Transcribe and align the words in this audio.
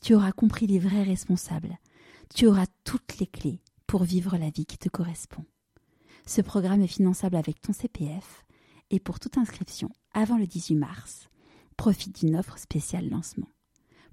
tu 0.00 0.14
auras 0.14 0.32
compris 0.32 0.66
les 0.66 0.78
vrais 0.78 1.02
responsables, 1.02 1.78
tu 2.34 2.46
auras 2.46 2.66
toutes 2.84 3.18
les 3.18 3.26
clés 3.26 3.60
pour 3.86 4.04
vivre 4.04 4.36
la 4.36 4.50
vie 4.50 4.66
qui 4.66 4.78
te 4.78 4.88
correspond. 4.88 5.44
Ce 6.26 6.40
programme 6.40 6.82
est 6.82 6.86
finançable 6.86 7.36
avec 7.36 7.60
ton 7.60 7.72
CPF 7.72 8.44
et 8.90 9.00
pour 9.00 9.18
toute 9.20 9.38
inscription 9.38 9.90
avant 10.12 10.38
le 10.38 10.46
18 10.46 10.76
mars, 10.76 11.28
profite 11.76 12.20
d'une 12.20 12.36
offre 12.36 12.58
spéciale 12.58 13.08
lancement. 13.08 13.48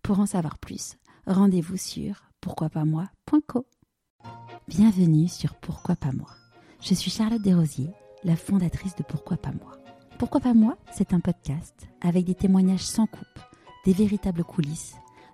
Pour 0.01 0.19
en 0.19 0.25
savoir 0.25 0.57
plus, 0.57 0.95
rendez-vous 1.25 1.77
sur 1.77 2.23
pourquoipasmoi.co. 2.41 3.65
Bienvenue 4.67 5.27
sur 5.27 5.55
Pourquoi 5.55 5.95
pas 5.95 6.11
moi. 6.11 6.29
Je 6.81 6.93
suis 6.93 7.11
Charlotte 7.11 7.41
Desrosiers, 7.41 7.91
la 8.23 8.35
fondatrice 8.35 8.95
de 8.95 9.03
Pourquoi 9.03 9.37
pas 9.37 9.51
moi. 9.51 9.77
Pourquoi 10.17 10.39
pas 10.39 10.53
moi, 10.53 10.77
c'est 10.95 11.13
un 11.13 11.19
podcast 11.19 11.87
avec 12.01 12.25
des 12.25 12.35
témoignages 12.35 12.85
sans 12.85 13.05
coupe, 13.05 13.39
des 13.85 13.93
véritables 13.93 14.43
coulisses 14.43 14.95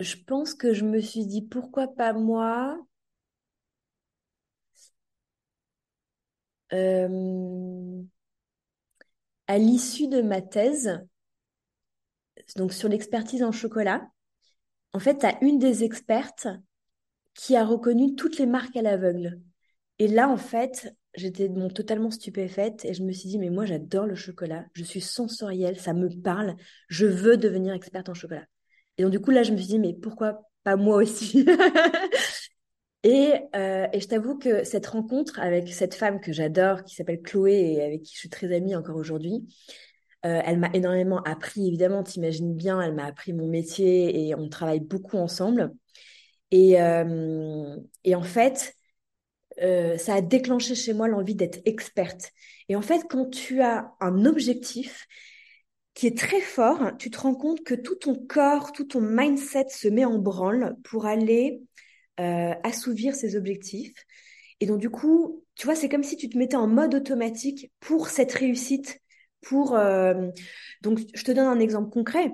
je 0.00 0.16
pense 0.16 0.54
que 0.54 0.72
je 0.74 0.84
me 0.84 1.00
suis 1.00 1.26
dit 1.26 1.42
pourquoi 1.42 1.88
pas 1.88 2.12
moi 2.12 2.78
euh, 6.72 8.02
à 9.46 9.58
l'issue 9.58 10.08
de 10.08 10.22
ma 10.22 10.40
thèse, 10.42 11.00
donc 12.56 12.72
sur 12.72 12.88
l'expertise 12.88 13.42
en 13.42 13.52
chocolat, 13.52 14.08
en 14.92 15.00
fait, 15.00 15.24
as 15.24 15.42
une 15.42 15.58
des 15.58 15.84
expertes 15.84 16.48
qui 17.34 17.56
a 17.56 17.64
reconnu 17.64 18.14
toutes 18.14 18.38
les 18.38 18.46
marques 18.46 18.76
à 18.76 18.82
l'aveugle. 18.82 19.40
Et 19.98 20.08
là, 20.08 20.28
en 20.28 20.36
fait, 20.36 20.94
j'étais 21.14 21.50
totalement 21.74 22.10
stupéfaite 22.10 22.84
et 22.84 22.94
je 22.94 23.02
me 23.02 23.12
suis 23.12 23.28
dit, 23.28 23.38
mais 23.38 23.50
moi, 23.50 23.66
j'adore 23.66 24.06
le 24.06 24.14
chocolat, 24.14 24.66
je 24.74 24.84
suis 24.84 25.00
sensorielle, 25.00 25.78
ça 25.78 25.92
me 25.92 26.08
parle, 26.22 26.56
je 26.88 27.06
veux 27.06 27.36
devenir 27.36 27.74
experte 27.74 28.08
en 28.08 28.14
chocolat. 28.14 28.46
Et 28.98 29.02
donc, 29.02 29.12
du 29.12 29.20
coup, 29.20 29.30
là, 29.30 29.42
je 29.42 29.52
me 29.52 29.56
suis 29.56 29.66
dit, 29.66 29.78
mais 29.78 29.94
pourquoi 29.94 30.42
pas 30.64 30.76
moi 30.76 30.96
aussi? 30.96 31.46
Et, 33.04 33.32
euh, 33.54 33.86
et, 33.92 34.00
je 34.00 34.08
t'avoue 34.08 34.36
que 34.38 34.64
cette 34.64 34.86
rencontre 34.88 35.38
avec 35.38 35.68
cette 35.68 35.94
femme 35.94 36.20
que 36.20 36.32
j'adore, 36.32 36.82
qui 36.82 36.96
s'appelle 36.96 37.22
Chloé 37.22 37.74
et 37.74 37.82
avec 37.82 38.02
qui 38.02 38.14
je 38.14 38.18
suis 38.18 38.28
très 38.28 38.52
amie 38.54 38.74
encore 38.74 38.96
aujourd'hui, 38.96 39.46
euh, 40.26 40.40
elle 40.44 40.58
m'a 40.58 40.70
énormément 40.74 41.22
appris, 41.22 41.68
évidemment, 41.68 42.02
t'imagines 42.02 42.54
bien, 42.56 42.80
elle 42.80 42.94
m'a 42.94 43.04
appris 43.04 43.32
mon 43.32 43.46
métier 43.46 44.28
et 44.28 44.34
on 44.34 44.48
travaille 44.48 44.80
beaucoup 44.80 45.16
ensemble. 45.16 45.72
Et, 46.50 46.82
euh, 46.82 47.76
et 48.04 48.14
en 48.16 48.22
fait, 48.22 48.74
ça 49.60 50.14
a 50.14 50.20
déclenché 50.20 50.74
chez 50.74 50.92
moi 50.92 51.08
l'envie 51.08 51.34
d'être 51.34 51.60
experte. 51.64 52.32
Et 52.68 52.76
en 52.76 52.82
fait, 52.82 53.02
quand 53.08 53.30
tu 53.30 53.60
as 53.60 53.92
un 54.00 54.24
objectif 54.24 55.06
qui 55.98 56.06
est 56.06 56.16
très 56.16 56.40
fort, 56.40 56.92
tu 56.96 57.10
te 57.10 57.18
rends 57.18 57.34
compte 57.34 57.64
que 57.64 57.74
tout 57.74 57.96
ton 57.96 58.14
corps, 58.14 58.70
tout 58.70 58.84
ton 58.84 59.00
mindset 59.00 59.66
se 59.68 59.88
met 59.88 60.04
en 60.04 60.20
branle 60.20 60.76
pour 60.84 61.06
aller 61.06 61.60
euh, 62.20 62.54
assouvir 62.62 63.16
ces 63.16 63.34
objectifs. 63.34 63.92
Et 64.60 64.66
donc 64.66 64.78
du 64.78 64.90
coup, 64.90 65.44
tu 65.56 65.66
vois, 65.66 65.74
c'est 65.74 65.88
comme 65.88 66.04
si 66.04 66.16
tu 66.16 66.28
te 66.28 66.38
mettais 66.38 66.54
en 66.54 66.68
mode 66.68 66.94
automatique 66.94 67.72
pour 67.80 68.10
cette 68.10 68.30
réussite. 68.30 69.00
Pour 69.40 69.74
euh... 69.74 70.28
donc, 70.82 71.00
je 71.16 71.24
te 71.24 71.32
donne 71.32 71.48
un 71.48 71.58
exemple 71.58 71.90
concret. 71.90 72.30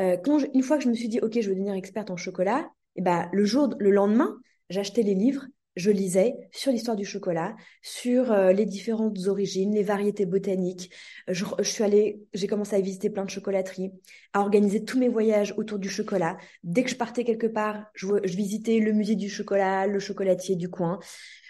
Euh, 0.00 0.16
une 0.54 0.62
fois 0.62 0.78
que 0.78 0.84
je 0.84 0.88
me 0.88 0.94
suis 0.94 1.08
dit, 1.08 1.18
ok, 1.18 1.40
je 1.40 1.48
veux 1.48 1.56
devenir 1.56 1.74
experte 1.74 2.12
en 2.12 2.16
chocolat, 2.16 2.70
et 2.94 3.00
eh 3.00 3.02
ben 3.02 3.28
le 3.32 3.44
jour, 3.44 3.74
le 3.80 3.90
lendemain, 3.90 4.36
j'achetais 4.70 5.02
les 5.02 5.14
livres 5.14 5.44
je 5.78 5.92
lisais 5.92 6.34
sur 6.50 6.72
l'histoire 6.72 6.96
du 6.96 7.04
chocolat, 7.04 7.54
sur 7.82 8.32
euh, 8.32 8.52
les 8.52 8.66
différentes 8.66 9.26
origines, 9.28 9.72
les 9.72 9.84
variétés 9.84 10.26
botaniques. 10.26 10.90
Je, 11.28 11.44
suis 11.62 12.18
j'ai 12.34 12.46
commencé 12.48 12.74
à 12.74 12.80
visiter 12.80 13.10
plein 13.10 13.24
de 13.24 13.30
chocolateries, 13.30 13.92
à 14.32 14.40
organiser 14.40 14.84
tous 14.84 14.98
mes 14.98 15.08
voyages 15.08 15.54
autour 15.56 15.78
du 15.78 15.88
chocolat. 15.88 16.36
Dès 16.64 16.82
que 16.82 16.90
je 16.90 16.96
partais 16.96 17.22
quelque 17.22 17.46
part, 17.46 17.86
je 17.94 18.08
visitais 18.24 18.80
le 18.80 18.92
musée 18.92 19.14
du 19.14 19.28
chocolat, 19.28 19.86
le 19.86 20.00
chocolatier 20.00 20.56
du 20.56 20.68
coin. 20.68 20.98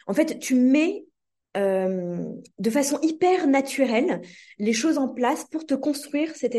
En 0.06 0.12
fait, 0.12 0.39
tu 0.39 0.55
mets 0.55 1.08
euh, 1.59 2.25
de 2.59 2.71
façon 2.71 3.01
hyper 3.03 3.49
naturelle 3.49 4.21
les 4.59 4.73
choses 4.73 4.97
en 4.97 5.09
place 5.09 5.45
pour 5.51 5.67
te 5.67 5.75
construire 5.75 6.37
cette, 6.37 6.55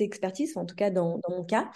expertise, 0.00 0.56
en 0.56 0.64
tout 0.64 0.76
cas 0.76 0.90
dans, 0.90 1.20
mon 1.28 1.44
cas. 1.44 1.70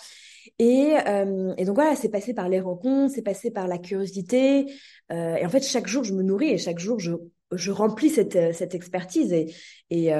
Et, 0.58 0.92
euh, 1.08 1.54
et, 1.56 1.64
donc 1.64 1.74
voilà, 1.74 1.96
c'est 1.96 2.10
passé 2.10 2.34
par 2.34 2.48
les 2.48 2.60
rencontres, 2.60 3.14
c'est 3.14 3.22
passé 3.22 3.50
par 3.50 3.66
la 3.66 3.78
curiosité. 3.78 4.66
Euh, 5.10 5.36
et 5.36 5.44
en 5.44 5.48
fait, 5.48 5.62
chaque 5.62 5.88
jour, 5.88 6.04
je 6.04 6.14
me 6.14 6.22
nourris 6.22 6.50
et 6.50 6.58
chaque 6.58 6.78
jour, 6.78 7.00
je, 7.00 7.70
remplis 7.70 8.10
cette, 8.10 8.36
expertise. 8.74 9.34
Et, 9.90 10.12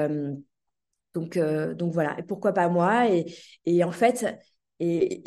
donc, 1.13 1.37
voilà, 1.37 2.15
et 2.19 2.23
pourquoi 2.23 2.51
pas 2.51 2.67
moi? 2.67 3.07
Et, 3.65 3.83
en 3.85 3.91
fait, 3.91 4.25
et 4.81 5.21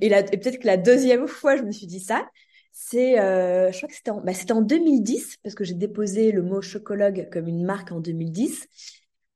peut-être 0.00 0.60
que 0.60 0.66
la 0.66 0.78
deuxième 0.78 1.26
fois, 1.28 1.56
je 1.56 1.62
me 1.62 1.72
suis 1.72 1.86
dit 1.86 2.00
ça, 2.00 2.26
c'est, 2.76 3.20
euh, 3.20 3.70
je 3.70 3.76
crois 3.76 3.88
que 3.88 3.94
c'était 3.94 4.10
en, 4.10 4.20
bah, 4.20 4.32
en 4.50 4.60
2010, 4.60 5.36
parce 5.44 5.54
que 5.54 5.62
j'ai 5.62 5.74
déposé 5.74 6.32
le 6.32 6.42
mot 6.42 6.60
chocologue 6.60 7.28
comme 7.30 7.46
une 7.46 7.64
marque 7.64 7.92
en 7.92 8.00
2010. 8.00 8.66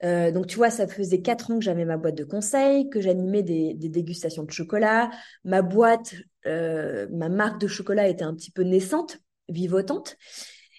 Euh, 0.03 0.33
donc, 0.33 0.49
tu 0.49 0.57
vois, 0.57 0.71
ça 0.71 0.89
faisait 0.89 1.23
quatre 1.23 1.53
ans 1.53 1.59
que 1.59 1.65
j'avais 1.65 1.85
ma 1.85 1.97
boîte 1.97 2.17
de 2.17 2.25
conseils, 2.25 2.91
que 2.91 3.01
j'animais 3.01 3.45
des, 3.45 3.75
dégustations 3.75 4.43
de 4.43 4.51
chocolat. 4.51 5.11
Ma 5.45 5.63
boîte, 5.63 6.17
euh, 6.47 7.07
ma 7.13 7.29
marque 7.29 7.61
de 7.61 7.69
chocolat 7.69 8.09
était 8.09 8.25
un 8.25 8.35
petit 8.35 8.51
peu 8.51 8.63
naissante, 8.63 9.19
vivotante. 9.49 10.17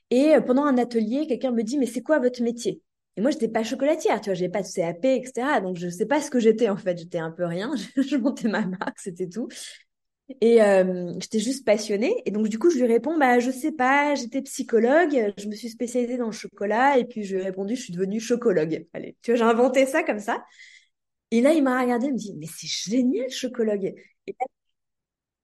Et 0.10 0.34
pendant 0.46 0.66
un 0.66 0.78
atelier, 0.78 1.28
quelqu'un 1.28 1.52
me 1.52 1.64
dit, 1.64 1.78
mais 1.78 1.86
c'est 1.86 2.04
quoi 2.04 2.20
votre 2.20 2.44
métier? 2.44 2.82
Et 3.16 3.22
moi, 3.22 3.32
j'étais 3.32 3.48
pas 3.48 3.64
chocolatière, 3.64 4.20
tu 4.20 4.32
vois, 4.32 4.34
j'avais 4.34 4.52
pas 4.52 4.64
de 4.64 4.68
CAP, 4.68 5.06
etc. 5.06 5.62
Donc, 5.62 5.78
je 5.78 5.88
sais 5.88 6.06
pas 6.06 6.22
ce 6.22 6.30
que 6.30 6.40
j'étais, 6.42 6.68
en 6.68 6.78
fait. 6.78 6.98
J'étais 6.98 7.20
un 7.20 7.32
peu 7.32 7.46
rien. 7.46 7.72
je 7.96 8.18
montais 8.18 8.50
ma 8.50 8.66
marque, 8.66 9.00
c'était 9.00 9.30
tout. 9.30 9.48
Et 10.42 10.62
euh, 10.62 11.14
j'étais 11.20 11.40
juste 11.40 11.66
passionnée. 11.66 12.22
Et 12.26 12.32
donc, 12.32 12.48
du 12.48 12.60
coup, 12.60 12.70
je 12.70 12.78
lui 12.78 12.86
réponds, 12.86 13.18
bah, 13.18 13.40
je 13.40 13.52
sais 13.52 13.72
pas, 13.72 14.14
j'étais 14.16 14.42
psychologue, 14.44 15.34
je 15.38 15.48
me 15.48 15.56
suis 15.56 15.70
spécialisée 15.70 16.18
dans 16.18 16.28
le 16.28 16.32
chocolat. 16.32 16.98
Et 17.00 17.06
puis, 17.06 17.24
je 17.24 17.36
lui 17.36 17.42
ai 17.42 17.46
répondu, 17.46 17.76
je 17.76 17.82
suis 17.84 17.94
devenue 17.94 18.20
chocologue. 18.20 18.88
Allez, 18.94 19.18
tu 19.22 19.32
vois, 19.32 19.38
j'ai 19.40 19.44
inventé 19.44 19.86
ça 19.86 20.04
comme 20.04 20.20
ça. 20.20 20.46
Et 21.32 21.42
là, 21.42 21.54
il 21.54 21.64
m'a 21.64 21.82
regardé, 21.82 22.08
il 22.08 22.14
me 22.14 22.18
dit, 22.18 22.36
mais 22.38 22.48
c'est 22.48 22.68
génial, 22.68 23.30
chocologue. 23.32 23.94
Et, 24.28 24.36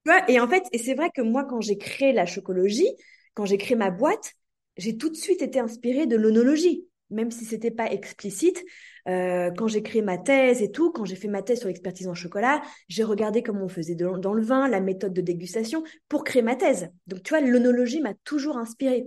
vois, 0.06 0.30
et 0.30 0.40
en 0.40 0.48
fait, 0.48 0.64
et 0.72 0.78
c'est 0.78 0.96
vrai 0.96 1.10
que 1.16 1.22
moi, 1.22 1.46
quand 1.46 1.62
j'ai 1.62 1.78
créé 1.78 2.14
la 2.14 2.26
chocologie, 2.26 2.88
quand 3.34 3.46
j'ai 3.46 3.58
créé 3.58 3.76
ma 3.76 3.92
boîte, 3.92 4.34
j'ai 4.78 4.98
tout 4.98 5.10
de 5.10 5.16
suite 5.16 5.42
été 5.42 5.60
inspirée 5.60 6.08
de 6.08 6.16
l'onologie 6.16 6.88
même 7.10 7.32
si 7.32 7.46
c'était 7.46 7.72
pas 7.72 7.92
explicite, 7.92 8.64
euh, 9.08 9.52
quand 9.56 9.68
j'ai 9.68 9.84
créé 9.84 10.02
ma 10.02 10.18
thèse 10.18 10.62
et 10.62 10.72
tout, 10.72 10.92
quand 10.92 11.06
j'ai 11.06 11.16
fait 11.16 11.28
ma 11.28 11.42
thèse 11.42 11.60
sur 11.60 11.68
l'expertise 11.68 12.08
en 12.08 12.14
chocolat, 12.14 12.62
j'ai 12.88 13.04
regardé 13.04 13.44
comment 13.44 13.66
on 13.66 13.70
faisait 13.70 13.96
dans 13.96 14.34
le 14.34 14.42
vin, 14.42 14.68
la 14.68 14.80
méthode 14.80 15.14
de 15.14 15.22
dégustation 15.22 15.84
pour 16.10 16.24
créer 16.24 16.42
ma 16.42 16.56
thèse. 16.56 16.90
Donc 17.08 17.24
tu 17.24 17.30
vois, 17.30 17.42
l'onologie 17.42 18.02
m'a 18.02 18.14
toujours 18.24 18.58
inspirée. 18.58 19.06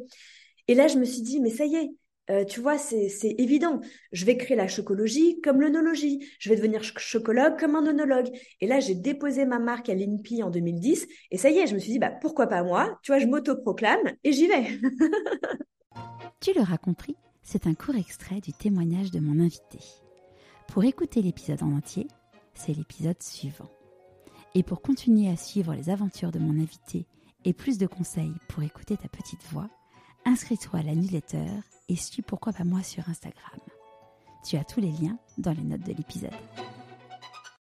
Et 0.69 0.75
là, 0.75 0.87
je 0.87 0.99
me 0.99 1.05
suis 1.05 1.23
dit, 1.23 1.41
mais 1.41 1.51
ça 1.51 1.65
y 1.65 1.77
est, 1.77 1.91
euh, 2.31 2.45
tu 2.45 2.61
vois, 2.61 2.77
c'est 2.77 3.09
évident. 3.39 3.81
Je 4.13 4.25
vais 4.27 4.37
créer 4.37 4.57
la 4.57 4.69
chocologie 4.69 5.41
comme 5.41 5.61
l'onologie. 5.61 6.29
Je 6.39 6.51
vais 6.51 6.57
devenir 6.57 6.83
chocologue 6.83 7.59
comme 7.59 7.75
un 7.75 7.87
onologue. 7.87 8.29
Et 8.61 8.67
là, 8.67 8.81
j'ai 8.81 8.95
déposé 8.95 9.47
ma 9.47 9.59
marque 9.59 9.89
à 9.89 9.95
l'INPI 9.95 10.43
en 10.43 10.51
2010. 10.51 11.07
Et 11.31 11.39
ça 11.39 11.51
y 11.51 11.59
est, 11.59 11.67
je 11.67 11.75
me 11.75 11.79
suis 11.79 11.93
dit, 11.93 11.99
bah, 11.99 12.11
pourquoi 12.11 12.47
pas 12.47 12.63
moi? 12.63 12.99
Tu 13.03 13.13
vois, 13.13 13.19
je 13.19 13.27
m'autoproclame 13.27 14.13
et 14.25 14.33
j'y 14.33 14.47
vais. 14.47 14.67
tu 16.41 16.53
l'auras 16.53 16.77
compris 16.77 17.17
c'est 17.51 17.67
un 17.67 17.73
court 17.73 17.95
extrait 17.95 18.43
du 18.43 18.53
témoignage 18.53 19.11
de 19.11 19.21
mon 19.21 19.43
invité. 19.43 19.79
Pour 20.67 20.85
écouter 20.85 21.23
l'épisode 21.23 21.63
en 21.63 21.75
entier, 21.79 22.07
c'est 22.53 22.75
l'épisode 22.75 23.23
suivant. 23.23 23.71
Et 24.55 24.63
pour 24.63 24.83
continuer 24.83 25.31
à 25.31 25.37
suivre 25.37 25.73
les 25.73 25.89
aventures 25.89 26.31
de 26.31 26.39
mon 26.39 26.61
invité 26.61 27.07
et 27.47 27.55
plus 27.55 27.79
de 27.79 27.87
conseils 27.87 28.35
pour 28.49 28.63
écouter 28.63 28.99
ta 28.99 29.09
petite 29.09 29.43
voix, 29.51 29.71
inscris-toi 30.27 30.81
à 30.81 30.83
la 30.83 30.95
newsletter 30.95 31.49
et 31.89 31.97
suis 31.97 32.21
pourquoi 32.21 32.53
pas 32.53 32.65
moi 32.65 32.83
sur 32.83 33.09
Instagram. 33.09 33.61
Tu 34.45 34.59
as 34.59 34.65
tous 34.65 34.81
les 34.81 34.93
liens 34.93 35.19
dans 35.39 35.53
les 35.53 35.65
notes 35.65 35.87
de 35.87 35.95
l'épisode. 35.95 36.35